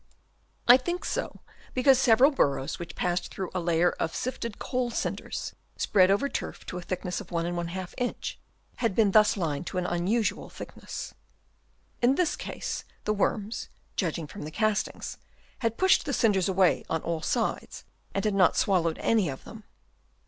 I 0.67 0.77
think 0.77 1.05
so 1.05 1.41
because 1.75 1.99
several 1.99 2.31
burrows 2.31 2.79
which 2.79 2.95
passed 2.95 3.31
through 3.31 3.51
a 3.53 3.59
layer 3.59 3.91
of 3.99 4.15
sifted 4.15 4.57
coal 4.57 4.89
cinders, 4.89 5.53
spread 5.77 6.09
over 6.09 6.27
turf 6.27 6.65
to 6.65 6.79
a 6.79 6.81
thickness 6.81 7.21
of 7.21 7.27
1^ 7.27 7.93
inch, 7.99 8.39
had 8.77 8.95
been 8.95 9.11
thus 9.11 9.37
lined 9.37 9.67
to 9.67 9.77
an 9.77 9.83
114 9.83 10.25
HABITS 10.25 10.31
OF 10.31 10.37
WORMS. 10.37 10.55
Chap. 10.57 11.17
II. 11.21 12.07
unusual 12.07 12.07
thickness. 12.09 12.09
In 12.09 12.15
this 12.15 12.35
case 12.35 12.83
the 13.03 13.13
worms, 13.13 13.69
judging 13.95 14.25
from 14.25 14.41
the 14.41 14.49
castings, 14.49 15.19
had 15.59 15.77
pushed 15.77 16.05
the 16.05 16.13
cinders 16.13 16.49
away 16.49 16.83
on 16.89 17.03
all 17.03 17.21
sides 17.21 17.83
and 18.15 18.25
had 18.25 18.33
not 18.33 18.57
swallowed 18.57 18.97
any 19.03 19.29
of 19.29 19.43
them. 19.43 19.65